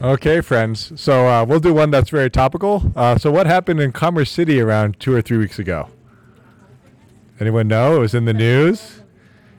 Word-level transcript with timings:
Okay, 0.00 0.40
friends. 0.40 0.92
So 1.00 1.26
uh, 1.26 1.44
we'll 1.44 1.58
do 1.58 1.74
one 1.74 1.90
that's 1.90 2.10
very 2.10 2.30
topical. 2.30 2.92
Uh, 2.94 3.18
so, 3.18 3.32
what 3.32 3.46
happened 3.46 3.80
in 3.80 3.90
Commerce 3.90 4.30
City 4.30 4.60
around 4.60 5.00
two 5.00 5.12
or 5.12 5.20
three 5.20 5.38
weeks 5.38 5.58
ago? 5.58 5.88
Anyone 7.40 7.66
know? 7.66 7.96
It 7.96 7.98
was 8.00 8.14
in 8.14 8.24
the 8.24 8.34
news. 8.34 9.02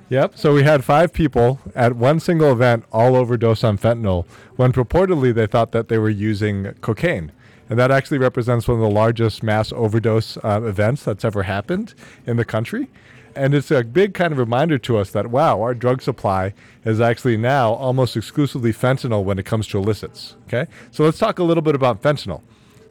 Yep. 0.09 0.37
So 0.37 0.53
we 0.53 0.63
had 0.63 0.83
five 0.83 1.13
people 1.13 1.59
at 1.75 1.95
one 1.95 2.19
single 2.19 2.51
event 2.51 2.83
all 2.91 3.15
overdose 3.15 3.63
on 3.63 3.77
fentanyl 3.77 4.25
when 4.55 4.73
purportedly 4.73 5.33
they 5.33 5.45
thought 5.45 5.71
that 5.71 5.87
they 5.87 5.99
were 5.99 6.09
using 6.09 6.73
cocaine. 6.81 7.31
And 7.69 7.77
that 7.77 7.91
actually 7.91 8.17
represents 8.17 8.67
one 8.67 8.77
of 8.77 8.81
the 8.81 8.89
largest 8.89 9.43
mass 9.43 9.71
overdose 9.71 10.37
uh, 10.37 10.61
events 10.63 11.03
that's 11.03 11.23
ever 11.23 11.43
happened 11.43 11.93
in 12.25 12.37
the 12.37 12.45
country. 12.45 12.89
And 13.35 13.53
it's 13.53 13.71
a 13.71 13.83
big 13.83 14.13
kind 14.13 14.31
of 14.31 14.39
reminder 14.39 14.77
to 14.79 14.97
us 14.97 15.11
that, 15.11 15.27
wow, 15.27 15.61
our 15.61 15.73
drug 15.73 16.01
supply 16.01 16.53
is 16.83 16.99
actually 16.99 17.37
now 17.37 17.73
almost 17.73 18.17
exclusively 18.17 18.73
fentanyl 18.73 19.23
when 19.23 19.39
it 19.39 19.45
comes 19.45 19.67
to 19.67 19.77
illicits. 19.77 20.35
Okay. 20.47 20.65
So 20.91 21.03
let's 21.03 21.19
talk 21.19 21.39
a 21.39 21.43
little 21.43 21.61
bit 21.61 21.75
about 21.75 22.01
fentanyl. 22.01 22.41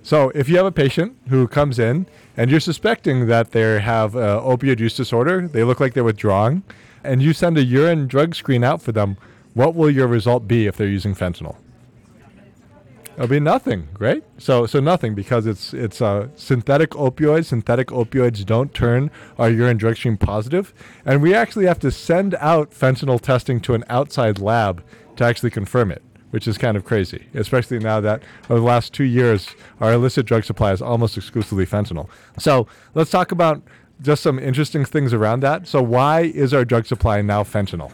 So 0.03 0.31
if 0.35 0.49
you 0.49 0.57
have 0.57 0.67
a 0.67 0.73
patient 0.73 1.17
who 1.29 1.49
comes 1.49 1.79
in 1.79 2.07
and 2.37 2.51
you're 2.51 2.61
suspecting 2.61 3.27
that 3.27 3.51
they 3.51 3.81
have 3.81 4.17
uh, 4.17 4.41
opioid 4.41 4.79
use 4.79 4.97
disorder, 4.97 5.49
they 5.49 5.65
look 5.65 5.81
like 5.81 5.95
they're 5.95 6.05
withdrawing, 6.05 6.63
and 7.05 7.21
you 7.23 7.33
send 7.33 7.59
a 7.59 7.63
urine 7.63 8.07
drug 8.07 8.35
screen 8.35 8.65
out 8.65 8.81
for 8.81 8.93
them, 8.93 9.17
what 9.55 9.75
will 9.75 9.91
your 9.91 10.07
result 10.07 10.47
be 10.47 10.67
if 10.67 10.77
they're 10.77 10.89
using 10.89 11.15
fentanyl? 11.15 11.57
It'll 13.19 13.27
be 13.27 13.41
nothing, 13.41 13.89
right? 13.99 14.23
So, 14.39 14.65
so 14.67 14.79
nothing 14.79 15.17
because 15.17 15.45
it's 15.45 15.75
it's 15.75 16.01
a 16.01 16.31
synthetic 16.37 16.91
opioid. 16.91 17.47
Synthetic 17.47 17.89
opioids 17.89 18.47
don't 18.47 18.73
turn 18.73 19.11
our 19.41 19.51
urine 19.51 19.77
drug 19.77 19.97
screen 19.97 20.17
positive, 20.17 20.73
and 21.05 21.21
we 21.21 21.35
actually 21.35 21.67
have 21.67 21.81
to 21.81 21.91
send 21.91 22.37
out 22.37 22.71
fentanyl 22.71 23.21
testing 23.21 23.59
to 23.63 23.75
an 23.75 23.83
outside 23.89 24.39
lab 24.39 24.85
to 25.17 25.25
actually 25.25 25.51
confirm 25.51 25.91
it, 25.91 26.01
which 26.31 26.47
is 26.47 26.57
kind 26.59 26.77
of 26.77 26.85
crazy, 26.85 27.27
especially 27.35 27.81
now 27.81 28.01
that 28.01 28.23
over 28.49 28.61
the 28.61 28.67
last 28.67 28.95
two 28.95 29.03
years 29.03 29.49
our 29.81 29.95
illicit 29.95 30.25
drug 30.25 30.45
supply 30.45 30.71
is 30.71 30.81
almost 30.81 31.17
exclusively 31.17 31.67
fentanyl. 31.67 32.09
So 32.39 32.69
let's 32.95 33.11
talk 33.11 33.33
about 33.33 33.61
just 34.01 34.23
some 34.23 34.39
interesting 34.39 34.85
things 34.85 35.13
around 35.13 35.41
that. 35.41 35.67
So 35.67 35.83
why 35.83 36.21
is 36.21 36.55
our 36.55 36.65
drug 36.65 36.87
supply 36.87 37.21
now 37.23 37.43
fentanyl? 37.43 37.91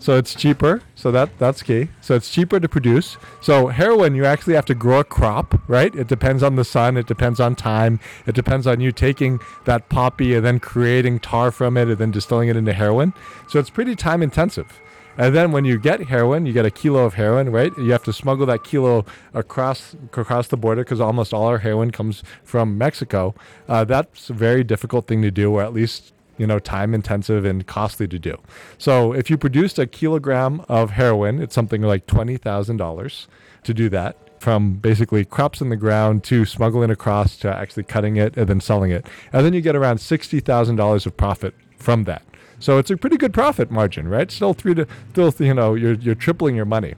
So 0.00 0.16
it's 0.16 0.34
cheaper. 0.34 0.82
So 0.94 1.12
that 1.12 1.38
that's 1.38 1.62
key. 1.62 1.88
So 2.00 2.14
it's 2.14 2.30
cheaper 2.30 2.58
to 2.58 2.68
produce. 2.68 3.18
So 3.42 3.66
heroin, 3.68 4.14
you 4.14 4.24
actually 4.24 4.54
have 4.54 4.64
to 4.66 4.74
grow 4.74 5.00
a 5.00 5.04
crop, 5.04 5.60
right? 5.68 5.94
It 5.94 6.08
depends 6.08 6.42
on 6.42 6.56
the 6.56 6.64
sun. 6.64 6.96
It 6.96 7.06
depends 7.06 7.38
on 7.38 7.54
time. 7.54 8.00
It 8.26 8.34
depends 8.34 8.66
on 8.66 8.80
you 8.80 8.92
taking 8.92 9.40
that 9.66 9.90
poppy 9.90 10.34
and 10.34 10.44
then 10.44 10.58
creating 10.58 11.20
tar 11.20 11.50
from 11.50 11.76
it 11.76 11.88
and 11.88 11.98
then 11.98 12.10
distilling 12.10 12.48
it 12.48 12.56
into 12.56 12.72
heroin. 12.72 13.12
So 13.48 13.58
it's 13.58 13.70
pretty 13.70 13.94
time 13.94 14.22
intensive. 14.22 14.80
And 15.18 15.34
then 15.36 15.52
when 15.52 15.66
you 15.66 15.78
get 15.78 16.00
heroin, 16.04 16.46
you 16.46 16.54
get 16.54 16.64
a 16.64 16.70
kilo 16.70 17.04
of 17.04 17.14
heroin, 17.14 17.50
right? 17.50 17.76
You 17.76 17.92
have 17.92 18.04
to 18.04 18.12
smuggle 18.12 18.46
that 18.46 18.64
kilo 18.64 19.04
across 19.34 19.94
across 20.14 20.46
the 20.46 20.56
border 20.56 20.82
because 20.82 21.00
almost 21.00 21.34
all 21.34 21.46
our 21.46 21.58
heroin 21.58 21.90
comes 21.90 22.22
from 22.42 22.78
Mexico. 22.78 23.34
Uh, 23.68 23.84
that's 23.84 24.30
a 24.30 24.32
very 24.32 24.64
difficult 24.64 25.06
thing 25.06 25.20
to 25.20 25.30
do, 25.30 25.52
or 25.52 25.62
at 25.62 25.74
least 25.74 26.14
you 26.40 26.46
know 26.46 26.58
time 26.58 26.94
intensive 26.94 27.44
and 27.44 27.66
costly 27.66 28.08
to 28.08 28.18
do. 28.18 28.36
So 28.78 29.12
if 29.12 29.28
you 29.28 29.36
produced 29.36 29.78
a 29.78 29.86
kilogram 29.86 30.64
of 30.68 30.92
heroin, 30.92 31.40
it's 31.40 31.54
something 31.54 31.82
like 31.82 32.06
twenty 32.06 32.38
thousand 32.38 32.78
dollars 32.78 33.28
to 33.64 33.74
do 33.74 33.90
that 33.90 34.16
from 34.40 34.72
basically 34.72 35.22
crops 35.22 35.60
in 35.60 35.68
the 35.68 35.76
ground 35.76 36.24
to 36.24 36.46
smuggling 36.46 36.90
across 36.90 37.36
to 37.36 37.54
actually 37.54 37.82
cutting 37.82 38.16
it 38.16 38.38
and 38.38 38.48
then 38.48 38.58
selling 38.58 38.90
it. 38.90 39.06
And 39.34 39.44
then 39.44 39.52
you 39.52 39.60
get 39.60 39.76
around 39.76 39.98
$60,000 39.98 41.06
of 41.06 41.16
profit 41.18 41.54
from 41.76 42.04
that. 42.04 42.22
So 42.58 42.78
it's 42.78 42.90
a 42.90 42.96
pretty 42.96 43.18
good 43.18 43.34
profit 43.34 43.70
margin, 43.70 44.08
right? 44.08 44.30
Still 44.30 44.54
three 44.54 44.74
to 44.74 44.86
still 45.10 45.32
you 45.38 45.54
know 45.54 45.74
you're 45.74 45.94
you're 45.94 46.14
tripling 46.14 46.56
your 46.56 46.66
money. 46.66 46.94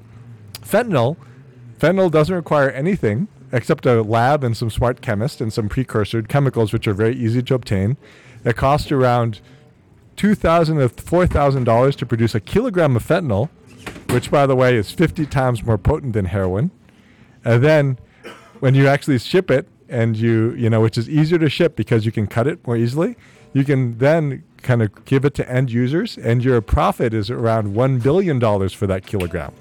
Fentanyl, 0.60 1.16
fentanyl 1.78 2.10
doesn't 2.10 2.34
require 2.34 2.70
anything 2.70 3.28
except 3.52 3.86
a 3.86 4.02
lab 4.02 4.42
and 4.42 4.56
some 4.56 4.70
smart 4.70 5.02
chemists 5.02 5.40
and 5.40 5.52
some 5.52 5.68
precursor 5.68 6.22
chemicals, 6.22 6.72
which 6.72 6.88
are 6.88 6.94
very 6.94 7.14
easy 7.14 7.42
to 7.42 7.54
obtain. 7.54 7.96
It 8.44 8.56
costs 8.56 8.90
around 8.90 9.40
two 10.16 10.34
thousand 10.34 10.78
to 10.78 10.88
four 10.88 11.26
thousand 11.26 11.64
dollars 11.64 11.96
to 11.96 12.06
produce 12.06 12.34
a 12.34 12.40
kilogram 12.40 12.96
of 12.96 13.06
fentanyl, 13.06 13.48
which, 14.10 14.30
by 14.30 14.46
the 14.46 14.56
way, 14.56 14.76
is 14.76 14.90
fifty 14.90 15.26
times 15.26 15.62
more 15.62 15.78
potent 15.78 16.12
than 16.12 16.26
heroin. 16.26 16.70
And 17.44 17.62
then, 17.62 17.98
when 18.60 18.74
you 18.74 18.86
actually 18.86 19.18
ship 19.18 19.50
it, 19.50 19.68
and 19.88 20.16
you 20.16 20.52
you 20.54 20.70
know, 20.70 20.80
which 20.80 20.98
is 20.98 21.08
easier 21.08 21.38
to 21.38 21.48
ship 21.48 21.76
because 21.76 22.06
you 22.06 22.12
can 22.12 22.26
cut 22.26 22.46
it 22.46 22.66
more 22.66 22.76
easily, 22.76 23.16
you 23.52 23.64
can 23.64 23.98
then 23.98 24.42
kind 24.62 24.82
of 24.82 25.04
give 25.04 25.24
it 25.24 25.34
to 25.34 25.50
end 25.50 25.70
users, 25.70 26.16
and 26.18 26.44
your 26.44 26.60
profit 26.60 27.12
is 27.12 27.30
around 27.30 27.74
one 27.74 27.98
billion 27.98 28.38
dollars 28.38 28.72
for 28.72 28.86
that 28.86 29.06
kilogram. 29.06 29.52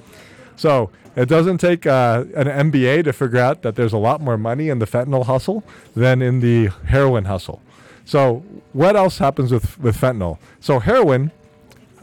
So 0.55 0.91
it 1.15 1.27
doesn't 1.27 1.57
take 1.57 1.85
uh, 1.85 2.25
an 2.35 2.71
MBA 2.71 3.03
to 3.05 3.13
figure 3.13 3.39
out 3.39 3.63
that 3.63 3.75
there's 3.75 3.93
a 3.93 3.97
lot 3.97 4.21
more 4.21 4.37
money 4.37 4.69
in 4.69 4.79
the 4.79 4.85
fentanyl 4.85 5.25
hustle 5.25 5.63
than 5.95 6.21
in 6.21 6.39
the 6.39 6.67
heroin 6.85 7.25
hustle. 7.25 7.61
So 8.05 8.43
what 8.73 8.95
else 8.95 9.17
happens 9.17 9.51
with, 9.51 9.79
with 9.79 9.97
fentanyl? 9.97 10.37
So 10.59 10.79
heroin, 10.79 11.31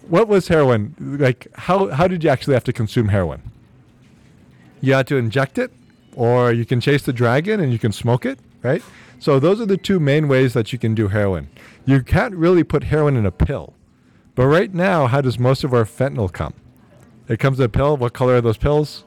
what 0.09 0.29
was 0.29 0.49
heroin? 0.49 0.95
Like 0.99 1.49
how, 1.55 1.89
how 1.89 2.09
did 2.09 2.25
you 2.25 2.31
actually 2.31 2.55
have 2.55 2.65
to 2.65 2.73
consume 2.73 3.09
heroin? 3.09 3.43
You 4.81 4.95
had 4.95 5.07
to 5.09 5.17
inject 5.17 5.59
it, 5.59 5.73
or 6.15 6.53
you 6.53 6.65
can 6.65 6.81
chase 6.81 7.03
the 7.03 7.13
dragon 7.13 7.61
and 7.61 7.73
you 7.73 7.79
can 7.79 7.93
smoke 7.93 8.25
it, 8.25 8.39
right? 8.63 8.83
So 9.19 9.41
those 9.41 9.61
are 9.61 9.67
the 9.67 9.77
two 9.77 9.99
main 9.99 10.29
ways 10.29 10.53
that 10.55 10.73
you 10.73 10.79
can 10.79 10.95
do 10.95 11.09
heroin. 11.09 11.49
You 11.85 12.03
can't 12.03 12.35
really 12.35 12.65
put 12.65 12.85
heroin 12.85 13.17
in 13.17 13.27
a 13.27 13.33
pill. 13.33 13.75
But 14.35 14.47
right 14.47 14.73
now, 14.73 15.09
how 15.09 15.21
does 15.21 15.39
most 15.39 15.65
of 15.65 15.75
our 15.75 15.85
fentanyl 15.85 16.33
come? 16.33 16.55
It 17.29 17.41
comes 17.41 17.59
in 17.59 17.67
a 17.67 17.69
pill. 17.69 17.97
What 17.97 18.13
color 18.13 18.37
are 18.37 18.41
those 18.41 18.57
pills? 18.57 19.05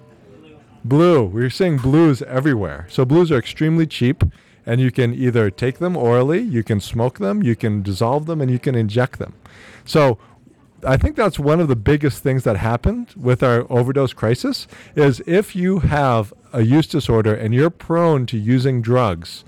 Blue. 0.83 1.23
We're 1.23 1.49
seeing 1.49 1.77
blues 1.77 2.21
everywhere. 2.23 2.87
So 2.89 3.05
blues 3.05 3.31
are 3.31 3.37
extremely 3.37 3.87
cheap, 3.87 4.23
and 4.65 4.79
you 4.79 4.91
can 4.91 5.13
either 5.13 5.49
take 5.49 5.79
them 5.79 5.97
orally, 5.97 6.39
you 6.39 6.63
can 6.63 6.79
smoke 6.79 7.19
them, 7.19 7.41
you 7.43 7.55
can 7.55 7.81
dissolve 7.81 8.25
them, 8.25 8.41
and 8.41 8.51
you 8.51 8.59
can 8.59 8.75
inject 8.75 9.19
them. 9.19 9.33
So 9.85 10.17
I 10.85 10.97
think 10.97 11.15
that's 11.15 11.37
one 11.37 11.59
of 11.59 11.67
the 11.67 11.75
biggest 11.75 12.23
things 12.23 12.43
that 12.43 12.57
happened 12.57 13.13
with 13.15 13.43
our 13.43 13.65
overdose 13.71 14.13
crisis 14.13 14.67
is 14.95 15.21
if 15.27 15.55
you 15.55 15.79
have 15.79 16.33
a 16.53 16.61
use 16.61 16.87
disorder 16.87 17.33
and 17.33 17.53
you're 17.53 17.69
prone 17.69 18.25
to 18.27 18.37
using 18.37 18.81
drugs, 18.81 19.43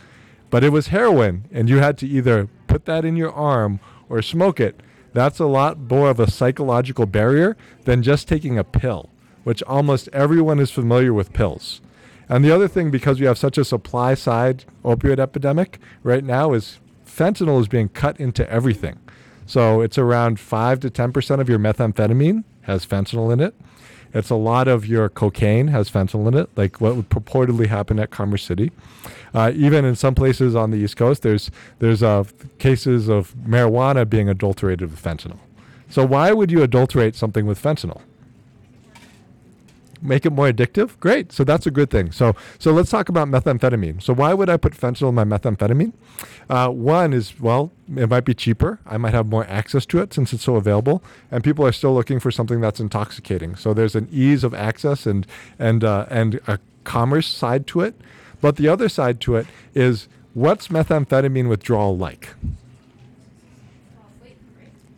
but 0.50 0.63
it 0.63 0.69
was 0.69 0.88
heroin 0.88 1.46
and 1.52 1.69
you 1.69 1.78
had 1.78 1.97
to 2.00 2.07
either 2.07 2.50
put 2.68 2.85
that 2.85 3.03
in 3.03 3.16
your 3.16 3.34
arm 3.34 3.79
or 4.09 4.22
smoke 4.22 4.59
it, 4.59 4.81
that's 5.13 5.40
a 5.40 5.46
lot 5.46 5.79
more 5.79 6.09
of 6.09 6.19
a 6.19 6.29
psychological 6.29 7.06
barrier 7.06 7.57
than 7.85 8.03
just 8.03 8.28
taking 8.28 8.57
a 8.57 8.63
pill, 8.63 9.09
which 9.44 9.63
almost 9.63 10.09
everyone 10.13 10.59
is 10.59 10.72
familiar 10.72 11.13
with 11.13 11.34
pills. 11.34 11.81
And 12.34 12.44
the 12.44 12.50
other 12.50 12.68
thing, 12.68 12.90
because 12.90 13.20
we 13.20 13.28
have 13.28 13.38
such 13.38 13.60
a 13.60 13.64
supply 13.64 14.16
side 14.16 14.66
opioid 14.84 15.20
epidemic 15.20 15.78
right 16.02 16.24
now, 16.24 16.54
is 16.54 16.80
fentanyl 17.06 17.62
is 17.62 17.68
being 17.68 17.90
cut 17.90 18.20
into 18.20 18.50
everything. 18.50 19.00
So 19.46 19.82
it's 19.82 20.00
around 20.00 20.40
5 20.40 20.80
to 20.80 20.90
10% 20.90 21.40
of 21.40 21.48
your 21.48 21.60
methamphetamine 21.60 22.44
has 22.62 22.88
fentanyl 22.88 23.32
in 23.32 23.40
it. 23.40 23.54
It's 24.16 24.32
a 24.32 24.36
lot 24.36 24.68
of 24.68 24.88
your 24.88 25.10
cocaine 25.10 25.68
has 25.68 25.92
fentanyl 25.92 26.28
in 26.28 26.34
it, 26.34 26.50
like 26.56 26.82
what 26.82 26.96
would 26.96 27.09
purportedly 27.09 27.68
happen 27.68 28.00
at 28.00 28.09
Commerce 28.09 28.44
City. 28.44 28.72
Uh, 29.36 29.52
even 29.53 29.86
in 29.86 29.96
some 29.96 30.16
places 30.16 30.56
on 30.56 30.72
the 30.72 30.78
East 30.78 30.97
Coast, 30.97 31.22
there's 31.22 31.52
there's 31.78 32.02
uh, 32.02 32.24
cases 32.58 33.09
of 33.09 33.36
marijuana 33.47 34.09
being 34.09 34.28
adulterated 34.28 34.90
with 34.90 35.00
fentanyl. 35.00 35.38
So 35.88 36.03
why 36.03 36.32
would 36.32 36.50
you 36.50 36.64
adulterate 36.64 37.14
something 37.14 37.46
with 37.46 37.62
fentanyl? 37.62 38.02
Make 40.03 40.26
it 40.26 40.32
more 40.32 40.52
addictive? 40.52 41.00
Great. 41.00 41.32
So 41.32 41.46
that's 41.46 41.66
a 41.66 41.72
good 41.72 41.90
thing. 41.90 42.11
So 42.11 42.35
so 42.59 42.72
let's 42.72 42.90
talk 42.90 43.08
about 43.08 43.29
methamphetamine. 43.29 44.03
So 44.03 44.14
why 44.14 44.34
would 44.34 44.50
I 44.50 44.58
put 44.58 44.73
fentanyl 44.73 45.09
in 45.09 45.16
my 45.16 45.23
methamphetamine? 45.23 45.94
Uh, 46.50 46.70
one 46.70 47.14
is 47.14 47.40
well, 47.40 47.72
it 47.96 48.09
might 48.09 48.26
be 48.26 48.34
cheaper. 48.34 48.79
I 48.85 48.97
might 48.97 49.14
have 49.14 49.28
more 49.28 49.46
access 49.47 49.85
to 49.88 50.00
it 50.00 50.14
since 50.14 50.34
it's 50.34 50.44
so 50.44 50.58
available, 50.58 51.02
and 51.32 51.44
people 51.44 51.66
are 51.66 51.72
still 51.72 51.94
looking 51.94 52.20
for 52.20 52.32
something 52.32 52.59
that's 52.59 52.82
intoxicating. 52.82 53.55
So 53.55 53.73
there's 53.73 53.96
an 53.96 54.09
ease 54.11 54.44
of 54.44 54.53
access 54.53 55.05
and 55.05 55.26
and 55.58 55.84
uh, 55.84 56.05
and 56.09 56.41
a 56.47 56.59
commerce 56.84 57.28
side 57.28 57.66
to 57.67 57.82
it. 57.82 57.96
But 58.41 58.58
the 58.58 58.67
other 58.67 58.90
side 58.90 59.22
to 59.22 59.38
it 59.38 59.47
is 59.73 60.09
what's 60.34 60.67
methamphetamine 60.67 61.47
withdrawal 61.47 61.97
like? 61.97 62.35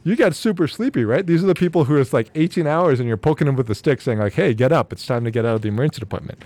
You 0.06 0.16
get 0.16 0.36
super 0.36 0.68
sleepy, 0.68 1.04
right? 1.04 1.26
These 1.26 1.44
are 1.44 1.48
the 1.48 1.56
people 1.56 1.86
who 1.86 1.98
it's 1.98 2.14
like 2.14 2.30
18 2.36 2.68
hours 2.68 3.00
and 3.00 3.08
you're 3.08 3.18
poking 3.18 3.48
them 3.48 3.56
with 3.56 3.66
the 3.66 3.74
stick 3.74 4.00
saying 4.00 4.20
like, 4.20 4.34
hey, 4.34 4.54
get 4.54 4.72
up. 4.72 4.94
It's 4.94 5.06
time 5.06 5.24
to 5.26 5.32
get 5.32 5.46
out 5.46 5.56
of 5.56 5.62
the 5.64 5.68
emergency 5.68 6.00
department. 6.00 6.44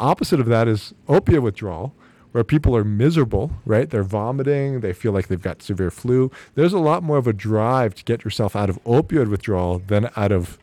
Opposite 0.00 0.40
of 0.40 0.46
that 0.46 0.66
is 0.66 0.94
opiate 1.06 1.42
withdrawal, 1.42 1.94
where 2.32 2.42
people 2.42 2.74
are 2.74 2.82
miserable, 2.82 3.52
right? 3.66 3.90
They're 3.90 4.02
vomiting. 4.02 4.80
They 4.80 4.94
feel 4.94 5.12
like 5.12 5.28
they've 5.28 5.40
got 5.40 5.60
severe 5.60 5.90
flu. 5.90 6.30
There's 6.54 6.72
a 6.72 6.78
lot 6.78 7.02
more 7.02 7.18
of 7.18 7.26
a 7.26 7.34
drive 7.34 7.94
to 7.96 8.04
get 8.04 8.24
yourself 8.24 8.56
out 8.56 8.70
of 8.70 8.82
opioid 8.84 9.28
withdrawal 9.28 9.80
than 9.80 10.08
out 10.16 10.32
of 10.32 10.58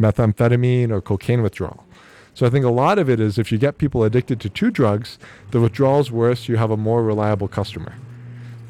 methamphetamine 0.00 0.90
or 0.90 1.02
cocaine 1.02 1.42
withdrawal. 1.42 1.84
So 2.32 2.46
I 2.46 2.50
think 2.50 2.64
a 2.64 2.70
lot 2.70 2.98
of 2.98 3.10
it 3.10 3.20
is 3.20 3.38
if 3.38 3.52
you 3.52 3.58
get 3.58 3.76
people 3.76 4.02
addicted 4.02 4.40
to 4.40 4.48
two 4.48 4.70
drugs, 4.70 5.18
the 5.50 5.60
withdrawal's 5.60 6.10
worse, 6.10 6.48
you 6.48 6.56
have 6.56 6.70
a 6.70 6.76
more 6.78 7.04
reliable 7.04 7.48
customer. 7.48 7.92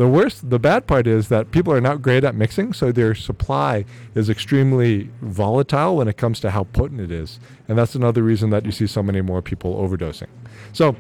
The 0.03 0.09
worst, 0.09 0.51
the 0.51 0.59
bad 0.59 0.89
part 0.89 1.07
is 1.07 1.29
that 1.29 1.53
people 1.53 1.73
are 1.73 1.81
not 1.81 2.03
great 2.03 2.25
at 2.25 2.35
mixing, 2.35 2.73
so 2.73 2.91
their 2.91 3.15
supply 3.15 3.85
is 4.17 4.29
extremely 4.29 5.09
volatile 5.21 5.99
when 5.99 6.09
it 6.09 6.17
comes 6.17 6.41
to 6.41 6.51
how 6.51 6.65
potent 6.65 7.01
it 7.01 7.13
is. 7.13 7.39
And 7.69 7.79
that's 7.79 7.95
another 7.95 8.21
reason 8.21 8.51
that 8.51 8.67
you 8.67 8.73
see 8.73 8.89
so 8.89 9.01
many 9.01 9.21
more 9.21 9.41
people 9.41 9.77
overdosing. 9.77 10.27
So, 10.73 10.97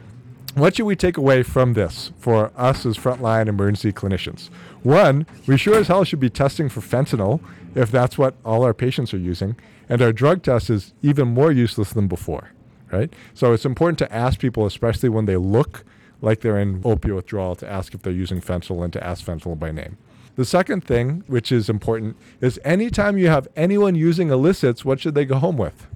what 0.54 0.76
should 0.76 0.86
we 0.86 0.94
take 0.94 1.16
away 1.16 1.42
from 1.42 1.72
this 1.72 2.12
for 2.16 2.52
us 2.56 2.86
as 2.86 2.96
frontline 2.96 3.48
emergency 3.48 3.92
clinicians? 3.92 4.50
One, 4.84 5.26
we 5.48 5.56
sure 5.56 5.78
as 5.80 5.88
hell 5.88 6.04
should 6.04 6.20
be 6.20 6.30
testing 6.30 6.68
for 6.68 6.80
fentanyl 6.80 7.40
if 7.74 7.90
that's 7.90 8.16
what 8.16 8.36
all 8.44 8.62
our 8.62 8.72
patients 8.72 9.12
are 9.12 9.18
using. 9.18 9.56
And 9.88 10.00
our 10.00 10.12
drug 10.12 10.44
test 10.44 10.70
is 10.70 10.94
even 11.02 11.26
more 11.26 11.50
useless 11.50 11.92
than 11.92 12.06
before, 12.06 12.52
right? 12.92 13.12
So 13.34 13.52
it's 13.52 13.64
important 13.64 13.98
to 13.98 14.14
ask 14.14 14.38
people, 14.38 14.64
especially 14.64 15.08
when 15.08 15.24
they 15.24 15.36
look 15.36 15.84
like 16.22 16.40
they're 16.40 16.58
in 16.58 16.80
opioid 16.82 17.16
withdrawal 17.16 17.54
to 17.56 17.68
ask 17.68 17.94
if 17.94 18.02
they're 18.02 18.12
using 18.12 18.40
fentanyl 18.40 18.82
and 18.82 18.92
to 18.94 19.04
ask 19.04 19.24
fentanyl 19.24 19.58
by 19.58 19.70
name. 19.70 19.98
The 20.36 20.44
second 20.46 20.82
thing, 20.84 21.24
which 21.26 21.52
is 21.52 21.68
important, 21.68 22.16
is 22.40 22.58
anytime 22.64 23.18
you 23.18 23.28
have 23.28 23.48
anyone 23.54 23.94
using 23.94 24.30
illicits, 24.30 24.82
what 24.82 24.98
should 24.98 25.14
they 25.14 25.26
go 25.26 25.36
home 25.36 25.58
with? 25.58 25.86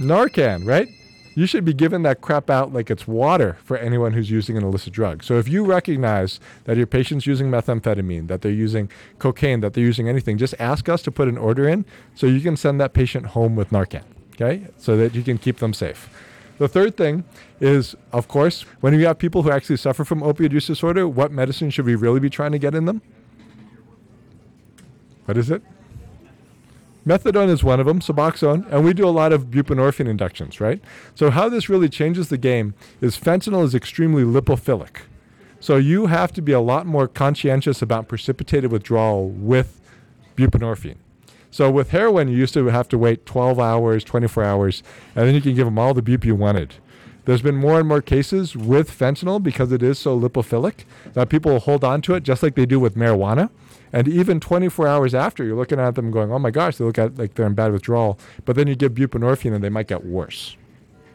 Narcan, 0.00 0.66
right? 0.66 0.88
You 1.36 1.46
should 1.46 1.66
be 1.66 1.74
giving 1.74 2.02
that 2.02 2.22
crap 2.22 2.48
out 2.48 2.72
like 2.72 2.90
it's 2.90 3.06
water 3.06 3.58
for 3.62 3.76
anyone 3.76 4.14
who's 4.14 4.30
using 4.30 4.56
an 4.56 4.64
illicit 4.64 4.94
drug. 4.94 5.22
So 5.22 5.38
if 5.38 5.48
you 5.48 5.64
recognize 5.64 6.40
that 6.64 6.78
your 6.78 6.86
patient's 6.86 7.26
using 7.26 7.50
methamphetamine, 7.50 8.26
that 8.28 8.40
they're 8.40 8.50
using 8.50 8.90
cocaine, 9.18 9.60
that 9.60 9.74
they're 9.74 9.84
using 9.84 10.08
anything, 10.08 10.38
just 10.38 10.54
ask 10.58 10.88
us 10.88 11.02
to 11.02 11.12
put 11.12 11.28
an 11.28 11.36
order 11.36 11.68
in 11.68 11.84
so 12.14 12.26
you 12.26 12.40
can 12.40 12.56
send 12.56 12.80
that 12.80 12.94
patient 12.94 13.26
home 13.26 13.54
with 13.54 13.68
Narcan, 13.68 14.04
okay? 14.34 14.66
So 14.78 14.96
that 14.96 15.14
you 15.14 15.22
can 15.22 15.36
keep 15.36 15.58
them 15.58 15.74
safe. 15.74 16.08
The 16.58 16.68
third 16.68 16.96
thing 16.96 17.24
is, 17.60 17.94
of 18.12 18.28
course, 18.28 18.62
when 18.80 18.94
you 18.94 19.06
have 19.06 19.18
people 19.18 19.42
who 19.42 19.50
actually 19.50 19.76
suffer 19.76 20.04
from 20.04 20.20
opioid 20.20 20.52
use 20.52 20.66
disorder, 20.66 21.06
what 21.06 21.30
medicine 21.30 21.70
should 21.70 21.84
we 21.84 21.94
really 21.94 22.20
be 22.20 22.30
trying 22.30 22.52
to 22.52 22.58
get 22.58 22.74
in 22.74 22.86
them? 22.86 23.02
What 25.26 25.36
is 25.36 25.50
it? 25.50 25.62
Methadone 27.06 27.48
is 27.48 27.62
one 27.62 27.78
of 27.78 27.86
them, 27.86 28.00
Suboxone, 28.00 28.66
and 28.70 28.84
we 28.84 28.92
do 28.92 29.06
a 29.06 29.10
lot 29.10 29.32
of 29.32 29.46
buprenorphine 29.46 30.08
inductions, 30.08 30.60
right? 30.60 30.82
So 31.14 31.30
how 31.30 31.48
this 31.48 31.68
really 31.68 31.88
changes 31.88 32.30
the 32.30 32.38
game 32.38 32.74
is 33.00 33.16
fentanyl 33.16 33.62
is 33.64 33.74
extremely 33.74 34.24
lipophilic. 34.24 35.02
So 35.60 35.76
you 35.76 36.06
have 36.06 36.32
to 36.32 36.42
be 36.42 36.52
a 36.52 36.60
lot 36.60 36.84
more 36.84 37.06
conscientious 37.06 37.80
about 37.80 38.08
precipitated 38.08 38.72
withdrawal 38.72 39.28
with 39.28 39.80
buprenorphine. 40.36 40.96
So 41.56 41.70
with 41.70 41.88
heroin, 41.88 42.28
you 42.28 42.36
used 42.36 42.52
to 42.52 42.66
have 42.66 42.86
to 42.88 42.98
wait 42.98 43.24
12 43.24 43.58
hours, 43.58 44.04
24 44.04 44.44
hours, 44.44 44.82
and 45.14 45.26
then 45.26 45.34
you 45.34 45.40
can 45.40 45.54
give 45.54 45.64
them 45.64 45.78
all 45.78 45.94
the 45.94 46.02
bupe 46.02 46.26
you 46.26 46.34
wanted. 46.34 46.74
There's 47.24 47.40
been 47.40 47.56
more 47.56 47.78
and 47.78 47.88
more 47.88 48.02
cases 48.02 48.54
with 48.54 48.90
fentanyl 48.90 49.42
because 49.42 49.72
it 49.72 49.82
is 49.82 49.98
so 49.98 50.20
lipophilic 50.20 50.84
that 51.14 51.30
people 51.30 51.52
will 51.52 51.60
hold 51.60 51.82
on 51.82 52.02
to 52.02 52.14
it 52.14 52.24
just 52.24 52.42
like 52.42 52.56
they 52.56 52.66
do 52.66 52.78
with 52.78 52.94
marijuana. 52.94 53.48
And 53.90 54.06
even 54.06 54.38
24 54.38 54.86
hours 54.86 55.14
after, 55.14 55.44
you're 55.44 55.56
looking 55.56 55.80
at 55.80 55.94
them 55.94 56.10
going, 56.10 56.30
oh 56.30 56.38
my 56.38 56.50
gosh, 56.50 56.76
they 56.76 56.84
look 56.84 56.98
at 56.98 57.16
like 57.16 57.36
they're 57.36 57.46
in 57.46 57.54
bad 57.54 57.72
withdrawal. 57.72 58.18
But 58.44 58.56
then 58.56 58.66
you 58.66 58.76
give 58.76 58.92
buprenorphine 58.92 59.54
and 59.54 59.64
they 59.64 59.70
might 59.70 59.88
get 59.88 60.04
worse. 60.04 60.58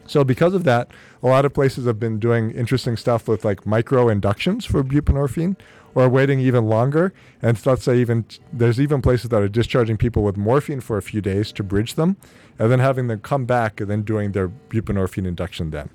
So 0.06 0.24
because 0.24 0.54
of 0.54 0.64
that, 0.64 0.90
a 1.22 1.26
lot 1.26 1.44
of 1.44 1.54
places 1.54 1.86
have 1.86 1.98
been 1.98 2.18
doing 2.18 2.50
interesting 2.50 2.96
stuff 2.96 3.28
with 3.28 3.44
like 3.44 3.66
micro 3.66 4.08
inductions 4.08 4.64
for 4.64 4.82
buprenorphine 4.82 5.56
or 5.94 6.08
waiting 6.08 6.40
even 6.40 6.66
longer. 6.66 7.12
And 7.40 7.64
let's 7.66 7.84
say 7.84 7.98
even 7.98 8.24
there's 8.52 8.80
even 8.80 9.02
places 9.02 9.30
that 9.30 9.42
are 9.42 9.48
discharging 9.48 9.96
people 9.96 10.22
with 10.22 10.36
morphine 10.36 10.80
for 10.80 10.96
a 10.96 11.02
few 11.02 11.20
days 11.20 11.52
to 11.52 11.62
bridge 11.62 11.94
them, 11.94 12.16
and 12.58 12.70
then 12.70 12.78
having 12.78 13.06
them 13.08 13.20
come 13.20 13.44
back 13.44 13.80
and 13.80 13.90
then 13.90 14.02
doing 14.02 14.32
their 14.32 14.48
buprenorphine 14.48 15.26
induction 15.26 15.70
then. 15.70 15.90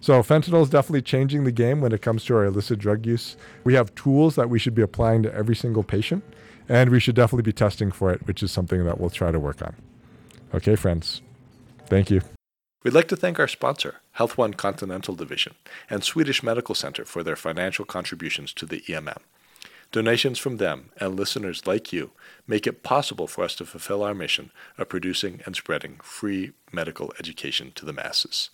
So 0.00 0.22
fentanyl 0.22 0.62
is 0.62 0.70
definitely 0.70 1.02
changing 1.02 1.44
the 1.44 1.52
game 1.52 1.80
when 1.80 1.92
it 1.92 2.02
comes 2.02 2.24
to 2.26 2.36
our 2.36 2.44
illicit 2.44 2.78
drug 2.78 3.04
use. 3.04 3.36
We 3.64 3.74
have 3.74 3.94
tools 3.96 4.36
that 4.36 4.48
we 4.48 4.58
should 4.58 4.74
be 4.74 4.82
applying 4.82 5.24
to 5.24 5.34
every 5.34 5.56
single 5.56 5.82
patient, 5.82 6.22
and 6.68 6.90
we 6.90 7.00
should 7.00 7.16
definitely 7.16 7.42
be 7.42 7.52
testing 7.52 7.90
for 7.90 8.12
it, 8.12 8.26
which 8.26 8.42
is 8.42 8.52
something 8.52 8.84
that 8.84 9.00
we'll 9.00 9.10
try 9.10 9.32
to 9.32 9.40
work 9.40 9.60
on. 9.60 9.74
Okay, 10.54 10.76
friends. 10.76 11.20
Thank 11.86 12.10
you. 12.10 12.22
We'd 12.84 12.94
like 12.94 13.08
to 13.08 13.16
thank 13.16 13.40
our 13.40 13.48
sponsor, 13.48 13.96
Health 14.12 14.38
One 14.38 14.54
Continental 14.54 15.16
Division, 15.16 15.54
and 15.90 16.04
Swedish 16.04 16.44
Medical 16.44 16.76
Center 16.76 17.04
for 17.04 17.24
their 17.24 17.34
financial 17.34 17.84
contributions 17.84 18.52
to 18.52 18.66
the 18.66 18.82
EMM. 18.82 19.18
Donations 19.90 20.38
from 20.38 20.58
them 20.58 20.90
and 20.98 21.16
listeners 21.16 21.66
like 21.66 21.92
you 21.92 22.12
make 22.46 22.68
it 22.68 22.84
possible 22.84 23.26
for 23.26 23.42
us 23.42 23.56
to 23.56 23.64
fulfill 23.64 24.04
our 24.04 24.14
mission 24.14 24.52
of 24.76 24.88
producing 24.88 25.40
and 25.44 25.56
spreading 25.56 25.98
free 26.04 26.52
medical 26.70 27.12
education 27.18 27.72
to 27.74 27.84
the 27.84 27.92
masses. 27.92 28.50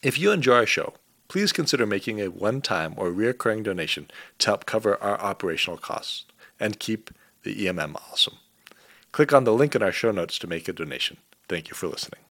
If 0.00 0.16
you 0.18 0.30
enjoy 0.30 0.56
our 0.56 0.66
show, 0.66 0.94
please 1.26 1.50
consider 1.50 1.86
making 1.86 2.20
a 2.20 2.30
one 2.30 2.60
time 2.60 2.94
or 2.96 3.10
recurring 3.10 3.64
donation 3.64 4.10
to 4.38 4.46
help 4.46 4.64
cover 4.64 5.02
our 5.02 5.18
operational 5.20 5.78
costs 5.78 6.26
and 6.60 6.78
keep 6.78 7.10
the 7.42 7.66
EMM 7.66 7.96
awesome. 8.12 8.36
Click 9.10 9.32
on 9.32 9.42
the 9.42 9.52
link 9.52 9.74
in 9.74 9.82
our 9.82 9.92
show 9.92 10.12
notes 10.12 10.38
to 10.38 10.46
make 10.46 10.68
a 10.68 10.72
donation. 10.72 11.16
Thank 11.48 11.68
you 11.68 11.74
for 11.74 11.88
listening. 11.88 12.20